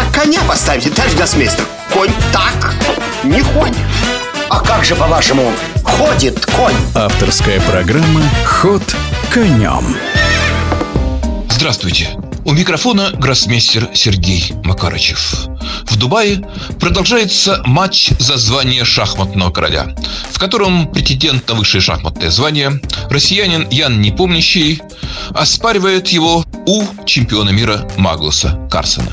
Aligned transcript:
так 0.00 0.22
коня 0.22 0.40
поставите, 0.48 0.90
товарищ 0.90 1.14
гроссмейстер? 1.14 1.64
Конь 1.92 2.12
так 2.32 2.74
не 3.24 3.42
ходит. 3.42 3.76
А 4.48 4.60
как 4.60 4.84
же, 4.84 4.94
по-вашему, 4.94 5.52
ходит 5.84 6.44
конь? 6.46 6.74
Авторская 6.94 7.60
программа 7.60 8.22
«Ход 8.44 8.82
конем». 9.32 9.96
Здравствуйте. 11.50 12.08
У 12.44 12.52
микрофона 12.52 13.10
гроссмейстер 13.12 13.90
Сергей 13.94 14.52
Макарычев. 14.64 15.46
В 15.84 15.96
Дубае 15.96 16.42
продолжается 16.80 17.62
матч 17.66 18.10
за 18.18 18.38
звание 18.38 18.84
шахматного 18.84 19.50
короля, 19.50 19.94
в 20.30 20.38
котором 20.38 20.90
претендент 20.90 21.46
на 21.48 21.54
высшее 21.54 21.82
шахматное 21.82 22.30
звание, 22.30 22.80
россиянин 23.10 23.68
Ян 23.70 24.00
Непомнящий, 24.00 24.80
оспаривает 25.34 26.08
его 26.08 26.44
у 26.66 26.82
чемпиона 27.04 27.50
мира 27.50 27.88
Магнуса 27.96 28.68
Карсона. 28.70 29.10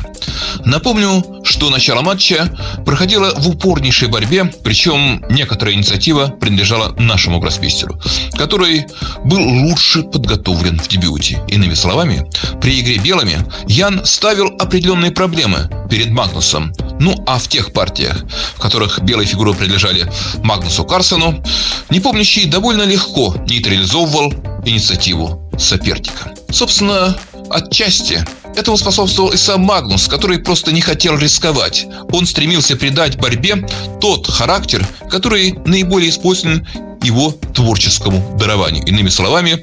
Напомню, 0.65 1.23
что 1.43 1.69
начало 1.69 2.01
матча 2.01 2.49
проходило 2.85 3.33
в 3.37 3.47
упорнейшей 3.47 4.07
борьбе, 4.07 4.45
причем 4.63 5.23
некоторая 5.29 5.75
инициатива 5.75 6.27
принадлежала 6.27 6.93
нашему 6.97 7.39
гроссмейстеру, 7.39 7.99
который 8.33 8.85
был 9.23 9.39
лучше 9.39 10.03
подготовлен 10.03 10.79
в 10.79 10.87
дебюте. 10.87 11.41
Иными 11.47 11.73
словами, 11.73 12.29
при 12.61 12.79
игре 12.79 12.97
белыми 12.97 13.39
Ян 13.67 14.05
ставил 14.05 14.47
определенные 14.59 15.11
проблемы 15.11 15.69
перед 15.89 16.09
Магнусом. 16.11 16.73
Ну, 16.99 17.15
а 17.27 17.37
в 17.37 17.47
тех 17.47 17.73
партиях, 17.73 18.23
в 18.55 18.59
которых 18.59 18.99
белые 19.01 19.27
фигуры 19.27 19.53
принадлежали 19.53 20.11
Магнусу 20.43 20.83
Карсону, 20.83 21.43
непомнящий 21.89 22.45
довольно 22.45 22.83
легко 22.83 23.35
нейтрализовывал 23.47 24.33
инициативу 24.65 25.49
соперника. 25.57 26.33
Собственно, 26.49 27.17
отчасти 27.57 28.23
Этому 28.57 28.75
способствовал 28.75 29.29
и 29.29 29.37
сам 29.37 29.61
Магнус, 29.61 30.07
который 30.07 30.39
просто 30.39 30.71
не 30.71 30.81
хотел 30.81 31.15
рисковать. 31.15 31.85
Он 32.11 32.25
стремился 32.25 32.75
придать 32.75 33.17
борьбе 33.17 33.67
тот 34.01 34.25
характер, 34.25 34.85
который 35.11 35.53
наиболее 35.67 36.09
использован 36.09 36.67
его 37.03 37.31
творческому 37.53 38.35
дарованию. 38.39 38.83
Иными 38.85 39.09
словами, 39.09 39.61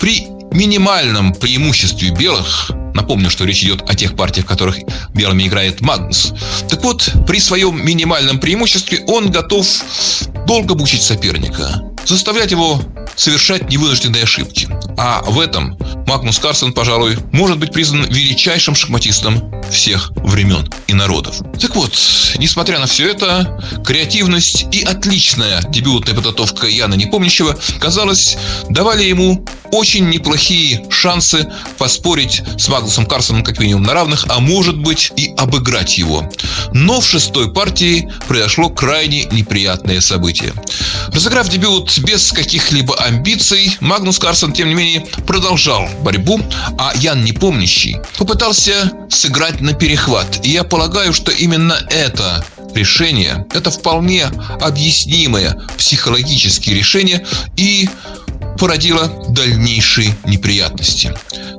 при 0.00 0.26
минимальном 0.52 1.34
преимуществе 1.34 2.10
белых 2.10 2.70
Напомню, 2.94 3.28
что 3.28 3.44
речь 3.44 3.64
идет 3.64 3.82
о 3.90 3.94
тех 3.96 4.14
партиях, 4.14 4.46
в 4.46 4.48
которых 4.48 4.76
белыми 5.12 5.48
играет 5.48 5.80
Магнус. 5.80 6.32
Так 6.70 6.82
вот, 6.84 7.12
при 7.26 7.40
своем 7.40 7.84
минимальном 7.84 8.38
преимуществе 8.38 9.02
он 9.08 9.32
готов 9.32 9.66
долго 10.46 10.76
мучить 10.76 11.02
соперника, 11.02 11.82
заставлять 12.06 12.50
его 12.50 12.80
совершать 13.16 13.68
невынужденные 13.68 14.24
ошибки. 14.24 14.68
А 14.96 15.22
в 15.22 15.40
этом 15.40 15.78
Магнус 16.06 16.38
Карсон, 16.38 16.72
пожалуй, 16.72 17.18
может 17.32 17.58
быть 17.58 17.72
признан 17.72 18.04
величайшим 18.04 18.74
шахматистом 18.74 19.63
всех 19.70 20.10
времен 20.16 20.68
и 20.86 20.94
народов. 20.94 21.36
Так 21.60 21.74
вот, 21.76 21.94
несмотря 22.38 22.78
на 22.78 22.86
все 22.86 23.10
это, 23.10 23.62
креативность 23.84 24.66
и 24.72 24.82
отличная 24.82 25.62
дебютная 25.68 26.14
подготовка 26.14 26.66
Яна 26.66 26.94
Непомнящего, 26.94 27.58
казалось, 27.80 28.36
давали 28.68 29.04
ему 29.04 29.44
очень 29.70 30.08
неплохие 30.08 30.86
шансы 30.88 31.50
поспорить 31.78 32.42
с 32.58 32.68
Магнусом 32.68 33.06
Карсоном 33.06 33.42
как 33.42 33.58
минимум 33.58 33.82
на 33.82 33.94
равных, 33.94 34.26
а 34.28 34.38
может 34.38 34.78
быть 34.78 35.12
и 35.16 35.34
обыграть 35.36 35.98
его. 35.98 36.30
Но 36.72 37.00
в 37.00 37.06
шестой 37.06 37.52
партии 37.52 38.08
произошло 38.28 38.68
крайне 38.68 39.24
неприятное 39.24 40.00
событие. 40.00 40.52
Разыграв 41.08 41.48
дебют 41.48 41.98
без 41.98 42.32
каких-либо 42.32 42.96
амбиций, 42.96 43.76
Магнус 43.80 44.18
Карсон, 44.18 44.52
тем 44.52 44.68
не 44.68 44.74
менее, 44.74 45.06
продолжал 45.26 45.88
борьбу, 46.02 46.40
а 46.78 46.92
Ян 46.96 47.24
Непомнящий 47.24 47.96
попытался 48.16 48.92
сыграть 49.10 49.53
на 49.60 49.72
перехват. 49.72 50.44
И 50.44 50.50
я 50.50 50.64
полагаю, 50.64 51.12
что 51.12 51.30
именно 51.30 51.78
это 51.90 52.44
решение, 52.74 53.46
это 53.52 53.70
вполне 53.70 54.26
объяснимое 54.60 55.56
психологические 55.78 56.76
решение 56.76 57.24
и 57.56 57.88
породило 58.58 59.08
дальнейшие 59.28 60.16
неприятности. 60.24 61.14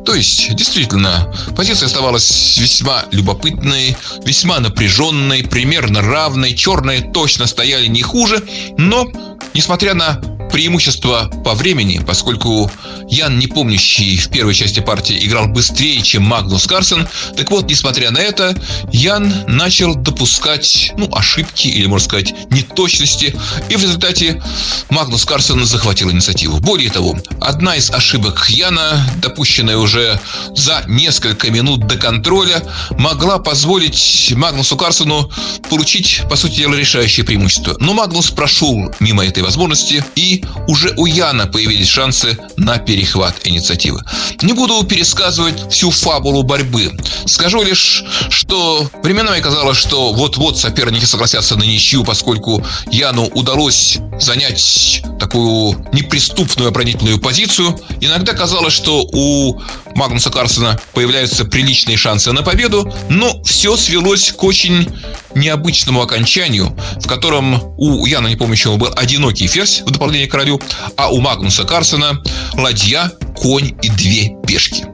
То 0.05 0.13
есть, 0.13 0.53
действительно, 0.55 1.33
позиция 1.55 1.87
оставалась 1.87 2.57
весьма 2.57 3.05
любопытной, 3.11 3.97
весьма 4.23 4.59
напряженной, 4.59 5.43
примерно 5.43 6.01
равной. 6.01 6.53
Черные 6.53 7.01
точно 7.01 7.47
стояли 7.47 7.87
не 7.87 8.03
хуже, 8.03 8.43
но, 8.77 9.07
несмотря 9.53 9.93
на 9.95 10.21
преимущество 10.55 11.29
по 11.43 11.53
времени, 11.53 11.99
поскольку 11.99 12.71
Ян, 13.09 13.37
не 13.37 13.47
помнящий 13.47 14.15
в 14.15 14.29
первой 14.29 14.53
части 14.53 14.79
партии, 14.79 15.19
играл 15.21 15.47
быстрее, 15.47 16.01
чем 16.01 16.23
Магнус 16.23 16.65
Карсен. 16.65 17.09
Так 17.35 17.51
вот, 17.51 17.69
несмотря 17.69 18.09
на 18.09 18.19
это, 18.19 18.55
Ян 18.93 19.33
начал 19.47 19.95
допускать 19.95 20.93
ну, 20.97 21.09
ошибки 21.11 21.67
или, 21.67 21.87
можно 21.87 22.05
сказать, 22.05 22.33
неточности. 22.51 23.35
И 23.67 23.75
в 23.75 23.81
результате 23.81 24.41
Магнус 24.89 25.25
Карсен 25.25 25.65
захватил 25.65 26.09
инициативу. 26.09 26.61
Более 26.61 26.89
того, 26.89 27.17
одна 27.41 27.75
из 27.75 27.91
ошибок 27.91 28.49
Яна, 28.49 29.05
допущенная 29.21 29.75
уже 29.75 30.21
за 30.55 30.85
несколько 30.87 31.51
минут 31.51 31.85
до 31.85 31.97
контроля, 31.97 32.63
могла 32.91 33.39
позволить 33.39 34.31
Магнусу 34.33 34.77
Карсену 34.77 35.29
получить, 35.69 36.21
по 36.29 36.37
сути 36.37 36.59
дела, 36.59 36.75
решающее 36.75 37.25
преимущество. 37.25 37.75
Но 37.81 37.93
Магнус 37.93 38.31
прошел 38.31 38.93
мимо 39.01 39.25
этой 39.25 39.43
возможности, 39.43 40.01
и 40.15 40.44
уже 40.67 40.93
у 40.97 41.05
Яна 41.05 41.47
появились 41.47 41.87
шансы 41.87 42.37
на 42.57 42.77
перехват 42.77 43.35
инициативы. 43.43 44.01
Не 44.41 44.53
буду 44.53 44.83
пересказывать 44.83 45.71
всю 45.71 45.91
фабулу 45.91 46.43
борьбы. 46.43 46.91
Скажу 47.25 47.63
лишь, 47.63 48.03
что 48.29 48.89
временами 49.03 49.41
казалось, 49.41 49.77
что 49.77 50.13
вот-вот 50.13 50.57
соперники 50.57 51.05
согласятся 51.05 51.55
на 51.55 51.63
ничью, 51.63 52.03
поскольку 52.03 52.63
Яну 52.91 53.25
удалось 53.33 53.97
занять 54.19 55.03
такую 55.19 55.85
неприступную 55.93 56.69
оборонительную 56.69 57.19
позицию. 57.19 57.79
Иногда 58.01 58.33
казалось, 58.33 58.73
что 58.73 59.03
у 59.11 59.61
Магнуса 59.95 60.29
Карсона 60.29 60.79
появляются 60.93 61.45
приличные 61.45 61.97
шансы 61.97 62.31
на 62.31 62.43
победу, 62.43 62.93
но 63.09 63.41
все 63.43 63.77
свелось 63.77 64.31
к 64.31 64.43
очень 64.43 64.87
необычному 65.35 66.01
окончанию, 66.01 66.75
в 67.01 67.07
котором 67.07 67.61
у 67.77 68.05
Яна 68.05 68.27
Непомнящего 68.27 68.77
был 68.77 68.91
одинокий 68.95 69.47
ферзь 69.47 69.81
в 69.85 69.91
дополнение 69.91 70.27
к 70.27 70.31
королю, 70.31 70.61
а 70.97 71.09
у 71.11 71.19
Магнуса 71.19 71.63
Карсона 71.63 72.21
ладья, 72.53 73.11
конь 73.35 73.75
и 73.81 73.89
две 73.89 74.35
пешки. 74.47 74.85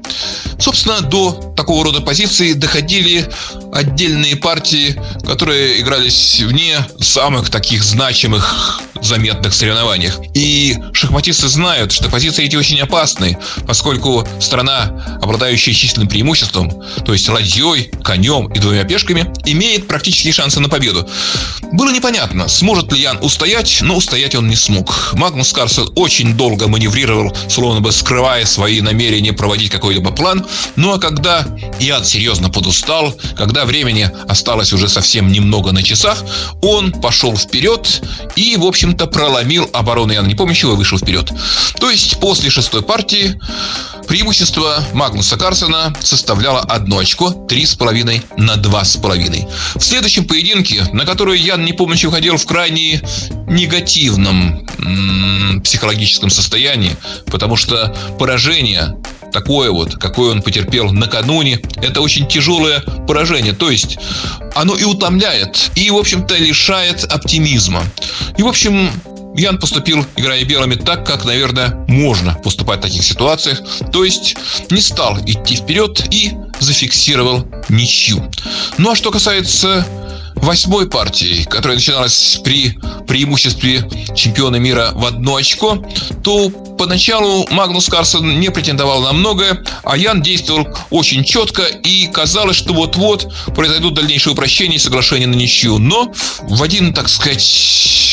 Собственно, 0.60 1.02
до 1.02 1.54
такого 1.56 1.84
рода 1.84 2.02
позиции 2.02 2.54
доходили 2.54 3.28
отдельные 3.72 4.36
партии, 4.36 5.00
которые 5.26 5.80
игрались 5.80 6.40
вне 6.40 6.86
самых 7.00 7.50
таких 7.50 7.84
значимых 7.84 8.82
заметных 9.02 9.54
соревнованиях. 9.54 10.20
И 10.34 10.78
шахматисты 10.94 11.48
знают, 11.48 11.92
что 11.92 12.10
позиции 12.10 12.46
эти 12.46 12.56
очень 12.56 12.80
опасны, 12.80 13.38
поскольку 13.66 14.28
страна, 14.40 15.20
обладающая 15.22 15.74
численным 15.74 16.08
преимуществом, 16.08 16.72
то 17.04 17.14
есть 17.14 17.28
ладьей, 17.30 17.92
конем 18.04 18.52
и 18.54 18.60
двумя 18.60 18.84
пешками, 18.84 19.32
имеет 19.46 19.88
практические 19.88 20.34
шансы 20.34 20.60
на 20.60 20.70
победу. 20.70 21.08
Было 21.72 21.92
непонятно, 21.92 22.48
сможет 22.48 22.92
ли 22.92 23.00
Ян 23.00 23.18
устоять, 23.22 23.80
но 23.82 23.96
устоять 23.96 24.36
он 24.36 24.48
не 24.48 24.56
смог. 24.56 25.14
Магнус 25.14 25.52
Карсон 25.54 25.92
очень 25.96 26.36
долго 26.36 26.68
маневрировал, 26.68 27.36
словно 27.50 27.82
бы 27.82 27.92
скрывая 27.92 28.46
свои 28.46 28.82
намерения 28.82 29.34
проводить 29.34 29.72
какой-либо 29.72 30.12
план. 30.12 30.46
Ну 30.76 30.94
а 30.94 31.00
когда 31.00 31.48
Ян 31.80 32.04
серьезно 32.04 32.50
подустал, 32.50 33.16
когда 33.38 33.61
времени 33.66 34.12
осталось 34.28 34.74
уже 34.74 34.90
совсем 34.90 35.32
немного 35.32 35.72
на 35.72 35.82
часах, 35.82 36.24
он 36.62 36.92
пошел 36.92 37.36
вперед 37.36 38.02
и, 38.36 38.58
в 38.58 38.66
общем 38.66 38.82
общем-то, 38.82 39.06
проломил 39.08 39.70
оборону 39.74 40.12
Яна 40.12 40.28
Непомнящего 40.28 40.74
и 40.74 40.76
вышел 40.76 40.98
вперед. 40.98 41.32
То 41.80 41.92
есть 41.92 42.20
после 42.20 42.50
шестой 42.50 42.82
партии 42.82 43.40
преимущество 44.08 44.84
Магнуса 44.94 45.38
Карсона 45.38 45.96
составляло 46.02 46.62
одно 46.62 46.98
очко, 46.98 47.30
три 47.30 47.66
с 47.66 47.76
половиной 47.76 48.24
на 48.38 48.56
два 48.56 48.84
с 48.84 48.98
половиной. 48.98 49.48
В 49.76 49.82
следующем 49.82 50.26
поединке, 50.26 50.84
на 50.94 51.06
который 51.06 51.40
Ян 51.40 51.64
Непомнящий 51.64 52.08
уходил 52.08 52.38
в 52.38 52.46
крайне 52.46 53.02
негативном 53.48 54.68
м- 54.80 55.62
психологическом 55.62 56.30
состоянии, 56.30 56.96
потому 57.28 57.56
что 57.56 57.96
поражение 58.18 58.98
такое 59.32 59.72
вот, 59.72 59.96
какое 59.96 60.32
он 60.32 60.42
потерпел 60.42 60.92
накануне, 60.92 61.60
это 61.78 62.02
очень 62.02 62.28
тяжелое 62.28 62.82
поражение. 63.08 63.54
То 63.54 63.70
есть 63.70 63.98
оно 64.56 64.76
и 64.76 64.84
утомляет, 64.84 65.72
и, 65.76 65.90
в 65.90 65.98
общем-то, 65.98 66.36
лишает 66.36 67.04
оптимизма. 67.06 67.84
И, 68.38 68.44
в 68.44 68.48
общем, 68.48 68.92
Ян 69.36 69.58
поступил, 69.60 70.06
играя 70.18 70.44
белыми, 70.44 70.76
так, 70.76 71.06
как, 71.06 71.24
наверное, 71.24 71.86
можно 71.88 72.36
поступать 72.36 72.80
в 72.80 72.82
таких 72.82 73.04
ситуациях. 73.04 73.62
То 73.92 74.04
есть 74.04 74.36
не 74.70 74.82
стал 74.82 75.18
идти 75.26 75.56
вперед 75.56 76.06
и 76.12 76.34
зафиксировал 76.60 77.48
ничью. 77.70 78.30
Ну 78.78 78.92
а 78.92 78.96
что 78.96 79.10
касается 79.10 79.86
восьмой 80.36 80.90
партии, 80.90 81.44
которая 81.44 81.78
начиналась 81.78 82.40
при 82.44 82.80
преимуществе 83.08 83.88
чемпиона 84.16 84.58
мира 84.58 84.92
в 84.94 85.06
одно 85.06 85.36
очко, 85.36 85.84
то 86.24 86.50
поначалу 86.50 87.48
Магнус 87.52 87.88
Карсон 87.88 88.40
не 88.40 88.50
претендовал 88.50 89.02
на 89.02 89.14
многое, 89.14 89.64
а 89.84 89.98
Ян 89.98 90.22
действовал 90.22 90.68
очень 90.90 91.24
четко, 91.24 91.64
и 91.64 92.08
казалось, 92.08 92.58
что 92.58 92.74
вот-вот 92.74 93.32
произойдут 93.56 93.94
дальнейшие 93.94 94.34
упрощения 94.34 94.78
и 94.78 94.80
соглашения 94.80 95.28
на 95.28 95.36
ничью. 95.36 95.78
Но 95.78 96.12
в 96.42 96.64
один, 96.64 96.94
так 96.94 97.10
сказать, 97.10 97.42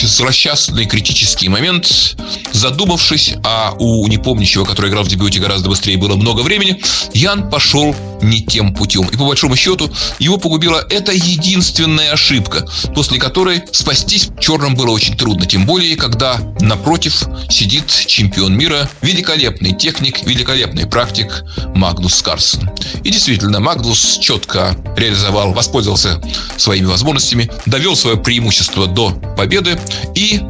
злосчастный 0.06 0.86
критический 0.86 1.48
момент, 1.48 2.16
задумавшись, 2.52 3.34
а 3.44 3.74
у 3.78 4.06
непомнящего, 4.08 4.64
который 4.64 4.90
играл 4.90 5.04
в 5.04 5.08
дебюте 5.08 5.40
гораздо 5.40 5.68
быстрее, 5.68 5.96
было 5.96 6.16
много 6.16 6.42
времени, 6.42 6.80
Ян 7.14 7.50
пошел 7.50 7.94
не 8.22 8.40
тем 8.40 8.74
путем. 8.74 9.06
И 9.08 9.16
по 9.16 9.24
большому 9.24 9.56
счету 9.56 9.90
его 10.18 10.38
погубила 10.38 10.84
эта 10.90 11.12
единственная 11.12 12.12
ошибка, 12.12 12.66
после 12.94 13.18
которой 13.18 13.62
спастись 13.72 14.30
черным 14.40 14.74
было 14.74 14.90
очень 14.90 15.16
трудно. 15.16 15.46
Тем 15.46 15.66
более, 15.66 15.96
когда 15.96 16.40
напротив 16.60 17.24
сидит 17.48 17.90
чемпион 18.06 18.56
мира, 18.56 18.88
великолепный 19.02 19.72
техник, 19.72 20.26
великолепный 20.26 20.86
практик 20.86 21.44
Магнус 21.74 22.22
Карсон. 22.22 22.70
И 23.04 23.10
действительно, 23.10 23.60
Магнус 23.60 24.18
четко 24.20 24.76
реализовал, 24.96 25.52
воспользовался 25.52 26.20
своими 26.56 26.86
возможностями, 26.86 27.50
довел 27.66 27.96
свое 27.96 28.16
преимущество 28.16 28.86
до 28.86 29.10
победы 29.36 29.78
и 30.14 30.40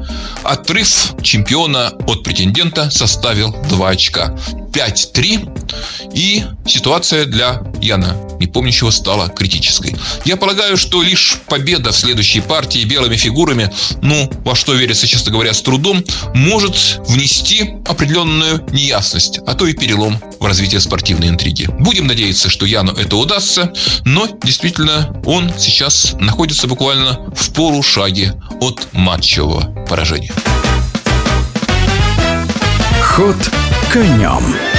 отрыв 0.45 1.15
чемпиона 1.23 1.93
от 2.07 2.23
претендента 2.23 2.91
составил 2.91 3.55
2 3.69 3.89
очка. 3.89 4.35
5-3, 4.73 6.15
и 6.15 6.45
ситуация 6.67 7.25
для 7.25 7.63
Яна 7.81 8.17
Непомнящего 8.41 8.91
стала 8.91 9.29
критической. 9.29 9.97
Я 10.25 10.37
полагаю, 10.37 10.77
что 10.77 11.03
лишь 11.03 11.39
победа 11.49 11.93
в 11.93 11.97
следующей 11.97 12.41
партии 12.41 12.85
белыми 12.85 13.17
фигурами, 13.17 13.71
ну, 14.03 14.31
во 14.45 14.55
что 14.55 14.75
верится, 14.75 15.07
честно 15.07 15.33
говоря, 15.33 15.53
с 15.53 15.61
трудом, 15.63 16.05
может 16.35 17.01
внести 17.09 17.75
определенную 17.87 18.65
неясность, 18.71 19.41
а 19.47 19.55
то 19.55 19.67
и 19.67 19.73
перелом 19.73 20.21
в 20.39 20.45
развитие 20.45 20.81
спортивной 20.81 21.29
интриги. 21.29 21.67
Будем 21.81 22.07
надеяться, 22.07 22.49
что 22.49 22.65
Яну 22.67 22.93
это 22.93 23.17
удастся, 23.17 23.73
но 24.05 24.29
действительно 24.43 25.21
он 25.25 25.53
сейчас 25.59 26.15
находится 26.21 26.69
буквально 26.69 27.19
в 27.35 27.53
полушаге 27.53 28.35
от 28.61 28.89
матчевого 28.93 29.85
поражения. 29.89 30.33
Ход 33.03 33.37
конем. 33.93 34.78